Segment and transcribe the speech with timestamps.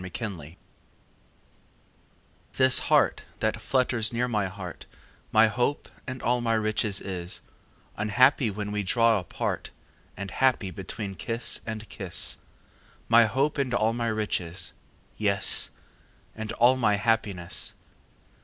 [0.03, 0.57] XXIII
[2.53, 4.87] This heart that flutters near my heart
[5.31, 7.41] My hope and all my riches is,
[7.97, 9.69] Unhappy when we draw apart
[10.17, 12.39] And happy between kiss and kiss:
[13.09, 14.73] My hope and all my riches
[15.19, 15.69] yes!
[16.35, 17.75] And all my happiness.